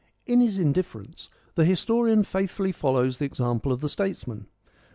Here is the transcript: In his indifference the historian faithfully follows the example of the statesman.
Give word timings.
In 0.25 0.41
his 0.41 0.57
indifference 0.57 1.29
the 1.53 1.63
historian 1.63 2.23
faithfully 2.23 2.71
follows 2.71 3.19
the 3.19 3.25
example 3.25 3.71
of 3.71 3.81
the 3.81 3.87
statesman. 3.87 4.47